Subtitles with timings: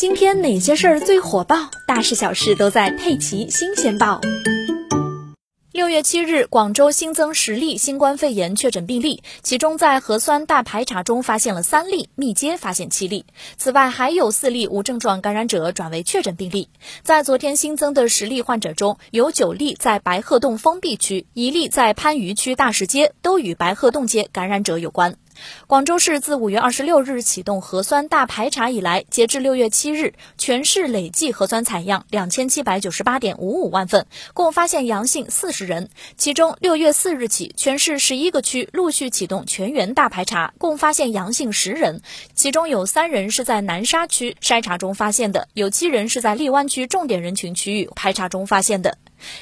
[0.00, 1.70] 今天哪些事儿最火爆？
[1.86, 4.18] 大事小事都在《佩奇新鲜报》。
[5.72, 13.26] 六月七日，广州新增十例新冠肺炎确诊病例，其中在核酸大排查中发现了三例，密接发现七例。
[13.58, 16.70] 此外，还有四例无症状感染者转为确诊病例。
[17.02, 25.16] 在昨天新增的十例患者中，有九例在白鹤洞封闭区，一例在番禺区大石街，都与白鹤洞街感染者有关。
[25.66, 35.88] 广州市自五月二十六日启动核酸大排查以来，截至六月七日，全市累计核酸采样两千七百九十八点五五万份，共发现阳性四十人。
[36.16, 42.00] 其中，六月四日起，全市十一个区陆续启动全员大排查，共发现阳性十人，
[42.34, 48.96] 其中有三人是在南沙区筛查中发现的，有七人是在荔湾区重点人群区域排查中发现的。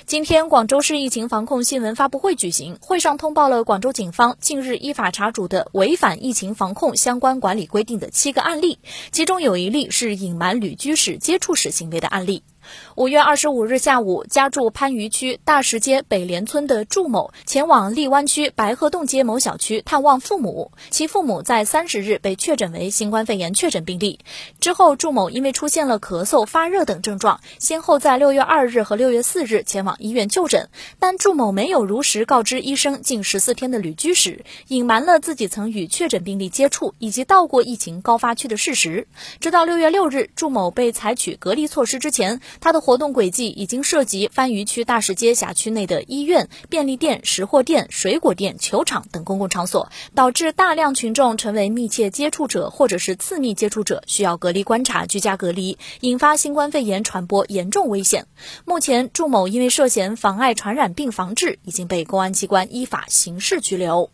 [0.07, 8.79] 今天，广州市疫情防控新闻发布会举行，会上通报了广州警方近日依法查处的违反疫情防控相关管理规定的七个案例，
[9.13, 12.43] 其中有一例是隐瞒旅居史、接触史行为的案例。
[12.95, 24.19] 五月二十五日下午，家住番禺区大石街北联村的祝某前往荔湾区白鹤洞街某小区探望父母，其父母在三十日被确诊为新冠肺炎确诊病例。
[24.61, 39.07] 之后，祝某因为出现了咳嗽、发热等症状，先后在六月二日和六月四日前往医院就诊，但祝某没有如实告知医生近十四天的旅居史，隐瞒了自己曾与确诊病例接触以及到过疫情高发区的事实。
[39.41, 42.41] 直到六月六日，祝某被采取隔离措施之前。
[42.61, 58.27] 他的活动轨迹已经涉及番禺区大石街辖区内的医院、便利店、食货店、水果店、球场等公共场所，导致大量群众成为密切接触者或者是次密接触者，需要隔离观察、居家隔离，引发新冠肺炎传播严重危险。
[58.65, 64.11] 目前，祝某因为涉嫌妨碍传染病防治，已经被公安机关依法刑事拘留。